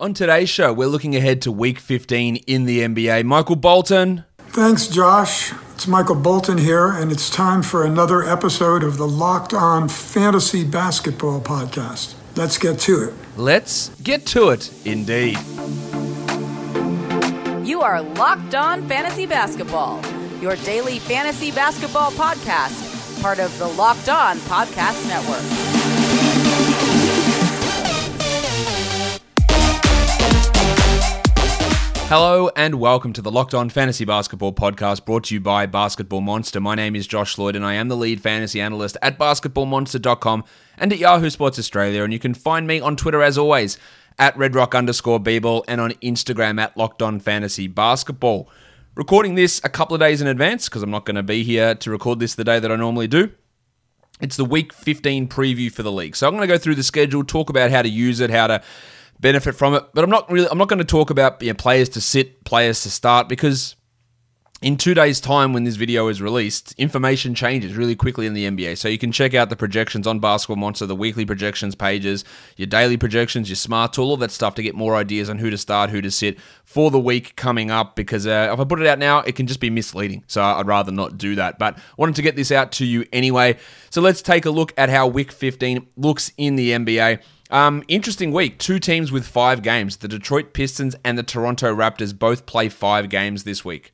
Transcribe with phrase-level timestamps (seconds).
[0.00, 3.22] On today's show, we're looking ahead to week 15 in the NBA.
[3.24, 4.24] Michael Bolton.
[4.48, 5.52] Thanks, Josh.
[5.74, 10.64] It's Michael Bolton here, and it's time for another episode of the Locked On Fantasy
[10.64, 12.14] Basketball Podcast.
[12.34, 13.14] Let's get to it.
[13.36, 15.36] Let's get to it, indeed.
[17.68, 20.02] You are Locked On Fantasy Basketball,
[20.40, 26.89] your daily fantasy basketball podcast, part of the Locked On Podcast Network.
[32.10, 36.20] Hello and welcome to the Locked On Fantasy Basketball podcast brought to you by Basketball
[36.20, 36.58] Monster.
[36.58, 40.42] My name is Josh Lloyd and I am the lead fantasy analyst at basketballmonster.com
[40.76, 42.02] and at Yahoo Sports Australia.
[42.02, 43.78] And you can find me on Twitter as always
[44.18, 48.48] at redrock underscore bball and on Instagram at Locked On Fantasy Basketball.
[48.96, 51.76] Recording this a couple of days in advance because I'm not going to be here
[51.76, 53.30] to record this the day that I normally do.
[54.20, 56.16] It's the week 15 preview for the league.
[56.16, 58.48] So I'm going to go through the schedule, talk about how to use it, how
[58.48, 58.62] to
[59.20, 59.84] benefit from it.
[59.94, 62.44] But I'm not really I'm not going to talk about you know, players to sit,
[62.44, 63.76] players to start because
[64.62, 68.44] in two days' time, when this video is released, information changes really quickly in the
[68.44, 68.76] NBA.
[68.76, 72.24] So you can check out the projections on Basketball Monster, the weekly projections pages,
[72.58, 75.48] your daily projections, your smart tool, all that stuff to get more ideas on who
[75.48, 77.96] to start, who to sit for the week coming up.
[77.96, 80.24] Because uh, if I put it out now, it can just be misleading.
[80.26, 81.58] So I'd rather not do that.
[81.58, 83.56] But wanted to get this out to you anyway.
[83.88, 87.22] So let's take a look at how Week 15 looks in the NBA.
[87.50, 88.58] Um, interesting week.
[88.58, 89.98] Two teams with five games.
[89.98, 93.92] The Detroit Pistons and the Toronto Raptors both play five games this week.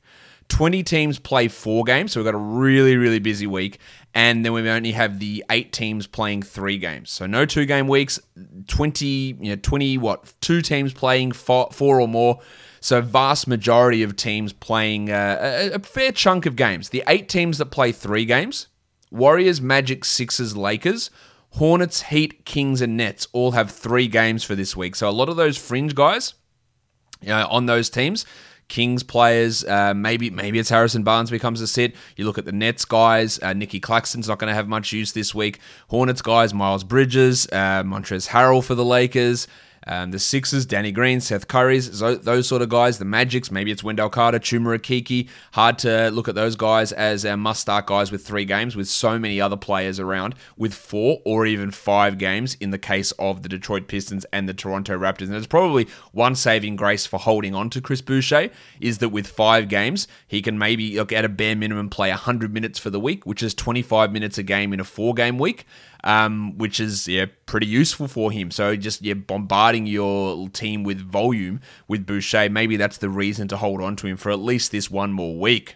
[0.49, 3.79] 20 teams play four games, so we've got a really, really busy week.
[4.13, 7.11] And then we only have the eight teams playing three games.
[7.11, 8.19] So no two game weeks,
[8.67, 12.39] 20, you know, 20, what, two teams playing four, four or more.
[12.79, 16.89] So vast majority of teams playing uh, a, a fair chunk of games.
[16.89, 18.67] The eight teams that play three games,
[19.11, 21.09] Warriors, Magic, Sixers, Lakers,
[21.57, 24.95] Hornets, Heat, Kings, and Nets all have three games for this week.
[24.95, 26.33] So a lot of those fringe guys
[27.21, 28.25] you know, on those teams,
[28.67, 31.95] Kings players, uh, maybe maybe it's Harrison Barnes becomes a sit.
[32.15, 35.13] You look at the Nets guys, uh, Nicky Claxton's not going to have much use
[35.13, 35.59] this week.
[35.87, 39.47] Hornets guys, Miles Bridges, uh, Montrezl Harrell for the Lakers.
[39.87, 42.99] Um, the Sixers, Danny Green, Seth Curry's, those sort of guys.
[42.99, 45.29] The Magics, maybe it's Wendell Carter, Chuma Okeke.
[45.53, 49.17] Hard to look at those guys as our must-start guys with three games, with so
[49.17, 53.49] many other players around with four or even five games in the case of the
[53.49, 55.21] Detroit Pistons and the Toronto Raptors.
[55.21, 58.49] And there's probably one saving grace for holding on to Chris Boucher
[58.81, 62.53] is that with five games, he can maybe, look, at a bare minimum, play 100
[62.53, 65.65] minutes for the week, which is 25 minutes a game in a four-game week
[66.03, 68.51] um, which is yeah pretty useful for him.
[68.51, 73.57] So just yeah bombarding your team with volume with Boucher, maybe that's the reason to
[73.57, 75.75] hold on to him for at least this one more week.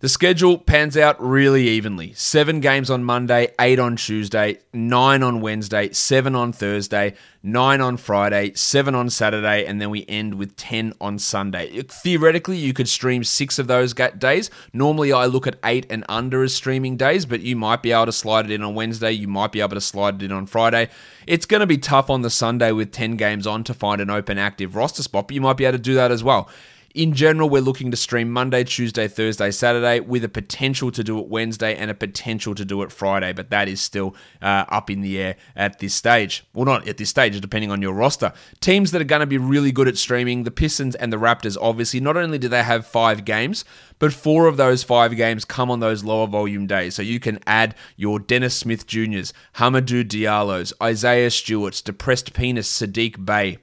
[0.00, 2.14] The schedule pans out really evenly.
[2.14, 7.12] Seven games on Monday, eight on Tuesday, nine on Wednesday, seven on Thursday,
[7.42, 11.82] nine on Friday, seven on Saturday, and then we end with 10 on Sunday.
[11.82, 14.48] Theoretically, you could stream six of those days.
[14.72, 18.06] Normally, I look at eight and under as streaming days, but you might be able
[18.06, 19.12] to slide it in on Wednesday.
[19.12, 20.88] You might be able to slide it in on Friday.
[21.26, 24.08] It's going to be tough on the Sunday with 10 games on to find an
[24.08, 26.48] open active roster spot, but you might be able to do that as well.
[26.92, 31.20] In general, we're looking to stream Monday, Tuesday, Thursday, Saturday, with a potential to do
[31.20, 34.90] it Wednesday and a potential to do it Friday, but that is still uh, up
[34.90, 36.44] in the air at this stage.
[36.52, 38.32] Well, not at this stage, depending on your roster.
[38.58, 41.56] Teams that are going to be really good at streaming, the Pistons and the Raptors,
[41.60, 43.64] obviously, not only do they have five games,
[44.00, 46.96] but four of those five games come on those lower volume days.
[46.96, 53.24] So you can add your Dennis Smith Jr.'s, Hamidou Diallo's, Isaiah Stewart's, Depressed Penis, Saddiq
[53.24, 53.58] Bey,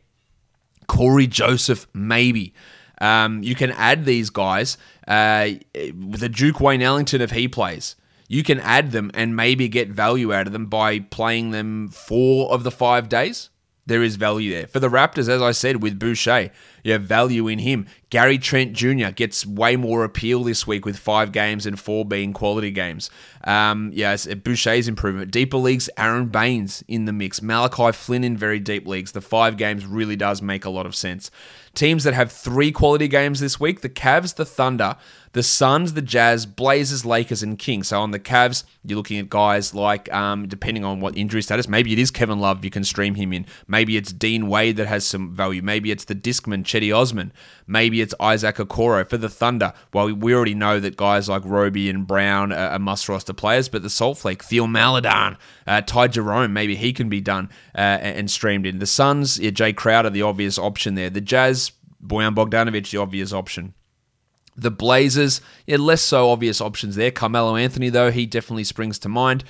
[0.88, 2.54] Cory Joseph, maybe.
[3.00, 4.78] Um, you can add these guys
[5.08, 7.96] uh, with a Duke Wayne Ellington if he plays.
[8.28, 12.52] You can add them and maybe get value out of them by playing them four
[12.52, 13.50] of the five days
[13.88, 14.68] there is value there.
[14.68, 16.52] For the Raptors, as I said, with Boucher,
[16.84, 17.88] you have value in him.
[18.10, 19.10] Gary Trent Jr.
[19.16, 23.10] gets way more appeal this week with five games and four being quality games.
[23.46, 25.32] Um, yes, Boucher's improvement.
[25.32, 27.42] Deeper leagues, Aron Baynes in the mix.
[27.42, 29.14] Malachi Flynn in very deep leagues.
[29.14, 31.32] The five games really does make a lot of sense.
[31.78, 34.96] Teams that have three quality games this week the Cavs, the Thunder,
[35.38, 37.90] the Suns, the Jazz, Blazers, Lakers, and Kings.
[37.90, 41.68] So on the Cavs, you're looking at guys like, um, depending on what injury status,
[41.68, 43.46] maybe it is Kevin Love, you can stream him in.
[43.68, 45.62] Maybe it's Dean Wade that has some value.
[45.62, 47.32] Maybe it's the Discman, Cedi Osman.
[47.68, 49.74] Maybe it's Isaac Okoro for the Thunder.
[49.94, 53.84] Well, we already know that guys like Roby and Brown are must roster players, but
[53.84, 55.38] the Salt Flake, Theo Maledon,
[55.68, 58.80] uh, Ty Jerome, maybe he can be done uh, and streamed in.
[58.80, 61.12] The Suns, yeah, Jae Crowder, the obvious option there.
[61.12, 61.74] The Jazz,
[62.04, 63.76] Bojan Bogdanovic, the obvious option.
[64.58, 67.12] The Blazers, yeah, less so obvious options there.
[67.12, 69.44] Carmelo Anthony, though, he definitely springs to mind.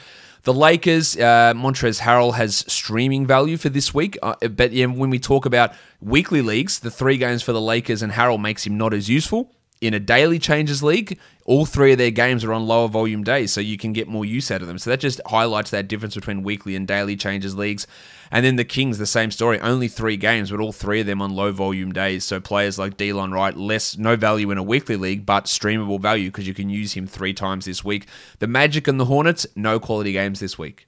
[0.43, 5.09] The Lakers, uh, Montrezl Harrell has streaming value for this week, uh, but yeah, when
[5.09, 8.77] we talk about weekly leagues, the three games for the Lakers and Harrell makes him
[8.77, 9.51] not as useful.
[9.79, 13.53] In a daily changes league, all three of their games are on lower volume days,
[13.53, 14.79] so you can get more use out of them.
[14.79, 17.85] So that just highlights that difference between weekly and daily changes leagues.
[18.31, 19.59] And then the Kings, the same story.
[19.59, 22.25] Only three games, but all three of them on low volume days.
[22.25, 26.29] So players like Delon Wright, less no value in a weekly league, but streamable value
[26.29, 28.07] because you can use him three times this week.
[28.39, 30.86] The Magic and the Hornets, no quality games this week.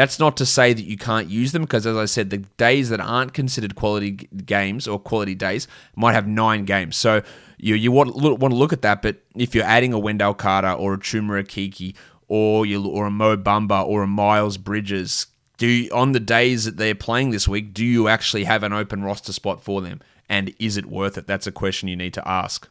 [0.00, 2.88] That's not to say that you can't use them because, as I said, the days
[2.88, 6.96] that aren't considered quality games or quality days might have nine games.
[6.96, 7.20] So
[7.58, 9.02] you you want, want to look at that.
[9.02, 11.94] But if you're adding a Wendell Carter or a Chuma Okeke
[12.28, 15.26] or you or a Mo Bamba or a Miles Bridges,
[15.58, 18.72] do you, on the days that they're playing this week, do you actually have an
[18.72, 20.00] open roster spot for them?
[20.30, 21.26] And is it worth it?
[21.26, 22.70] That's a question you need to ask.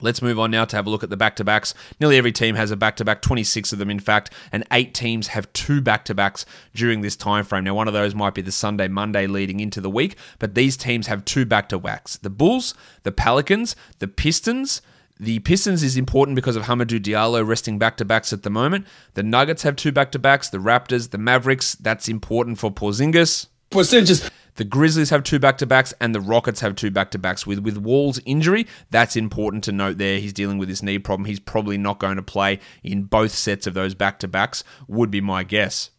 [0.00, 1.74] Let's move on now to have a look at the back to backs.
[2.00, 4.94] Nearly every team has a back to back, 26 of them, in fact, and eight
[4.94, 7.64] teams have two back to backs during this time frame.
[7.64, 10.76] Now, one of those might be the Sunday, Monday leading into the week, but these
[10.76, 14.82] teams have two back to backs the Bulls, the Pelicans, the Pistons.
[15.18, 18.86] The Pistons is important because of Hamidou Diallo resting back to backs at the moment.
[19.14, 20.48] The Nuggets have two back to backs.
[20.48, 23.46] The Raptors, the Mavericks, that's important for Porzingis.
[23.70, 27.18] Porzingis the Grizzlies have two back to backs, and the Rockets have two back to
[27.18, 27.46] backs.
[27.46, 29.98] With with Wall's injury, that's important to note.
[29.98, 31.26] There, he's dealing with his knee problem.
[31.26, 34.64] He's probably not going to play in both sets of those back to backs.
[34.88, 35.90] Would be my guess.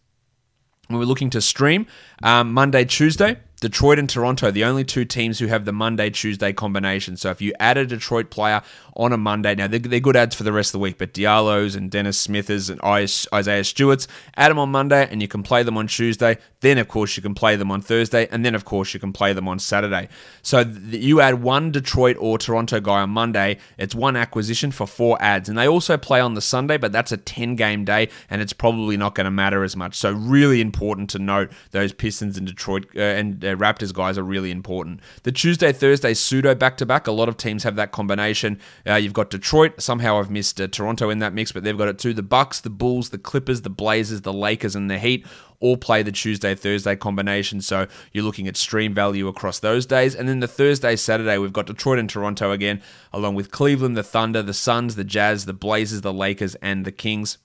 [0.87, 1.87] When we're looking to stream
[2.21, 6.51] um, Monday, Tuesday, Detroit and Toronto, the only two teams who have the Monday Tuesday
[6.51, 7.15] combination.
[7.15, 8.63] So if you add a Detroit player
[8.95, 11.13] on a Monday, now they're, they're good ads for the rest of the week, but
[11.13, 15.61] Diallo's and Dennis Smithers and Isaiah Stewart's, add them on Monday and you can play
[15.61, 16.39] them on Tuesday.
[16.61, 18.27] Then, of course, you can play them on Thursday.
[18.31, 20.09] And then, of course, you can play them on Saturday.
[20.41, 25.21] So you add one Detroit or Toronto guy on Monday, it's one acquisition for four
[25.21, 25.49] ads.
[25.49, 28.53] And they also play on the Sunday, but that's a 10 game day and it's
[28.53, 29.95] probably not going to matter as much.
[29.95, 34.17] So, really important to note those Pistons and Detroit uh, and uh, uh, Raptors guys
[34.17, 34.99] are really important.
[35.23, 37.07] The Tuesday Thursday pseudo back to back.
[37.07, 38.59] A lot of teams have that combination.
[38.87, 39.81] Uh, you've got Detroit.
[39.81, 42.13] Somehow I've missed uh, Toronto in that mix, but they've got it too.
[42.13, 45.25] The Bucks, the Bulls, the Clippers, the Blazers, the Lakers, and the Heat
[45.61, 47.61] all play the Tuesday Thursday combination.
[47.61, 50.15] So you're looking at stream value across those days.
[50.15, 52.81] And then the Thursday Saturday, we've got Detroit and Toronto again,
[53.13, 56.91] along with Cleveland, the Thunder, the Suns, the Jazz, the Blazers, the Lakers, and the
[56.91, 57.37] Kings.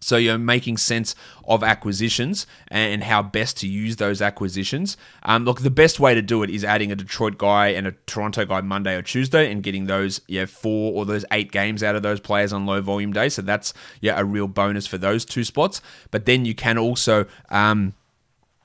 [0.00, 1.14] So you're making sense
[1.46, 4.96] of acquisitions and how best to use those acquisitions.
[5.22, 7.92] Um, look, the best way to do it is adding a Detroit guy and a
[8.06, 11.96] Toronto guy Monday or Tuesday and getting those yeah four or those eight games out
[11.96, 13.34] of those players on low volume days.
[13.34, 15.80] So that's yeah a real bonus for those two spots.
[16.10, 17.94] But then you can also um,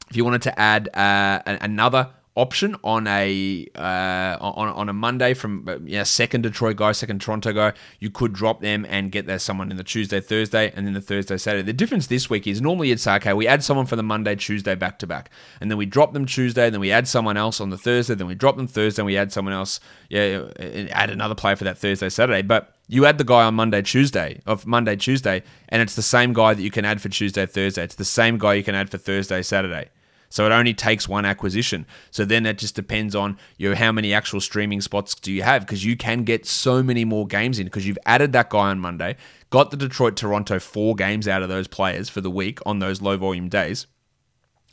[0.09, 5.33] if you wanted to add uh, another option on a uh, on on a Monday
[5.33, 7.73] from uh, yeah second Detroit guy, second Toronto guy.
[7.99, 11.01] You could drop them and get there someone in the Tuesday, Thursday, and then the
[11.01, 11.63] Thursday, Saturday.
[11.63, 13.33] The difference this week is normally it's okay.
[13.33, 15.29] We add someone for the Monday, Tuesday back to back,
[15.61, 18.27] and then we drop them Tuesday, then we add someone else on the Thursday, then
[18.27, 19.79] we drop them Thursday, and we add someone else.
[20.09, 20.45] Yeah,
[20.91, 22.75] add another player for that Thursday, Saturday, but.
[22.89, 26.53] You add the guy on Monday, Tuesday, of Monday, Tuesday, and it's the same guy
[26.53, 27.85] that you can add for Tuesday, Thursday.
[27.85, 29.89] It's the same guy you can add for Thursday, Saturday.
[30.33, 31.85] So it only takes one acquisition.
[32.09, 35.43] So then it just depends on you know, how many actual streaming spots do you
[35.43, 38.69] have because you can get so many more games in because you've added that guy
[38.69, 39.15] on Monday,
[39.51, 42.99] got the Detroit Toronto four games out of those players for the week on those
[42.99, 43.85] low volume days.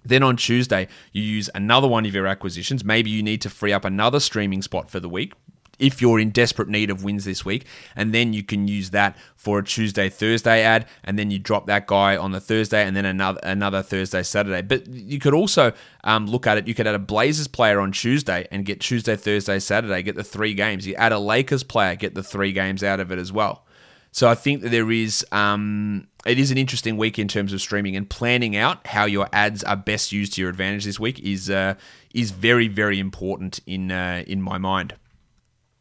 [0.02, 2.82] Then on Tuesday, you use another one of your acquisitions.
[2.82, 5.34] Maybe you need to free up another streaming spot for the week
[5.80, 7.66] if you're in desperate need of wins this week.
[7.96, 10.86] And then you can use that for a Tuesday, Thursday ad.
[11.02, 14.62] And then you drop that guy on the Thursday and then another another Thursday, Saturday.
[14.62, 15.72] But you could also
[16.04, 16.68] um, look at it.
[16.68, 20.24] You could add a Blazers player on Tuesday and get Tuesday, Thursday, Saturday, get the
[20.24, 20.86] three games.
[20.86, 23.64] You add a Lakers player, get the three games out of it as well.
[24.12, 27.60] So I think that there is um, it is an interesting week in terms of
[27.60, 31.20] streaming and planning out how your ads are best used to your advantage this week
[31.20, 31.74] is uh,
[32.12, 34.94] is very very important in uh, in my mind.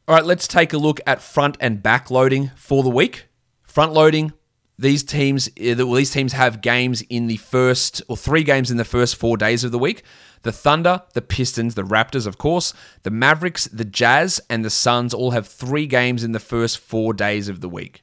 [0.09, 3.27] All right, let's take a look at front and back loading for the week.
[3.61, 4.33] Front loading,
[4.75, 8.77] these teams eh, well, these teams have games in the first or three games in
[8.77, 10.01] the first four days of the week.
[10.41, 12.73] The Thunder, the Pistons, the Raptors, of course,
[13.03, 17.13] the Mavericks, the Jazz, and the Suns all have three games in the first four
[17.13, 18.01] days of the week.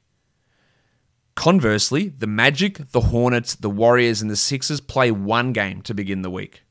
[1.35, 6.23] Conversely, the Magic, the Hornets, the Warriors, and the Sixers play one game to begin
[6.23, 6.63] the week.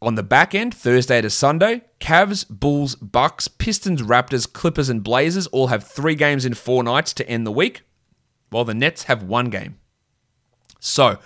[0.00, 5.48] On the back end, Thursday to Sunday, Cavs, Bulls, Bucks, Pistons, Raptors, Clippers, and Blazers
[5.48, 7.82] all have three games in four nights to end the week,
[8.50, 9.78] while the Nets have one game.
[10.78, 11.18] So,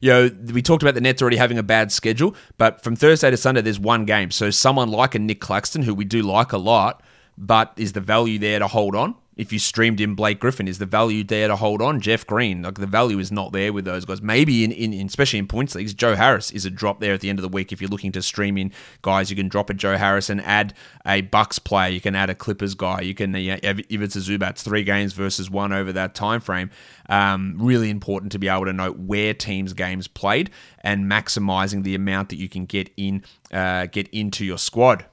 [0.00, 3.32] you know, we talked about the Nets already having a bad schedule, but from Thursday
[3.32, 4.30] to Sunday, there's one game.
[4.30, 7.02] So, someone like a Nic Claxton, who we do like a lot,
[7.36, 9.16] but is the value there to hold on?
[9.40, 11.98] If you streamed in Blake Griffin, is the value there to hold on?
[11.98, 14.20] Jeff Green, like the value is not there with those guys.
[14.20, 17.30] Maybe in, in, especially in points leagues, Joe Harris is a drop there at the
[17.30, 17.72] end of the week.
[17.72, 18.70] If you're looking to stream in
[19.00, 20.74] guys, you can drop a Joe Harris and add
[21.06, 21.88] a Bucks player.
[21.88, 23.00] You can add a Clippers guy.
[23.00, 26.70] You can if it's a Zubac's, three games versus one over that time frame.
[27.08, 31.94] Um, really important to be able to note where teams' games played and maximizing the
[31.94, 35.06] amount that you can get in uh, get into your squad.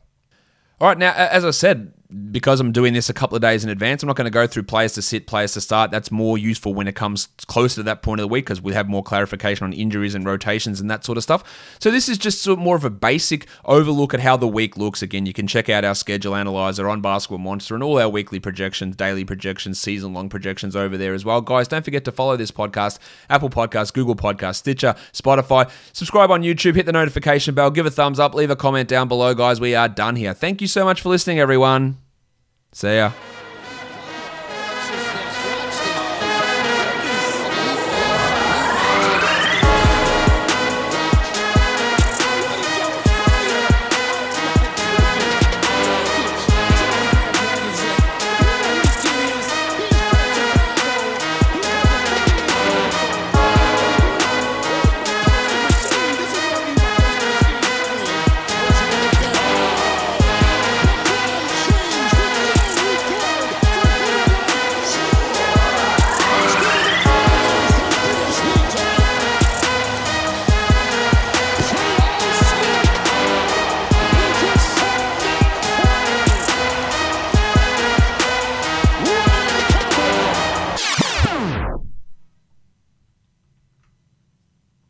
[0.79, 1.93] All right, now as I said,
[2.31, 4.47] because I'm doing this a couple of days in advance, I'm not going to go
[4.47, 5.91] through players to sit, players to start.
[5.91, 8.73] That's more useful when it comes closer to that point of the week because we
[8.73, 11.43] have more clarification on injuries and rotations and that sort of stuff.
[11.79, 14.77] So this is just sort of more of a basic overlook at how the week
[14.77, 15.01] looks.
[15.01, 18.39] Again, you can check out our schedule analyzer on Basketball Monster and all our weekly
[18.39, 21.41] projections, daily projections, season long projections over there as well.
[21.41, 22.99] Guys, don't forget to follow this podcast,
[23.29, 25.69] Apple Podcasts, Google Podcasts, Stitcher, Spotify.
[25.91, 29.09] Subscribe on YouTube, hit the notification bell, give a thumbs up, leave a comment down
[29.09, 29.59] below, guys.
[29.59, 30.33] We are done here.
[30.33, 31.97] Thank you so much for listening, everyone.
[32.73, 33.13] 谁呀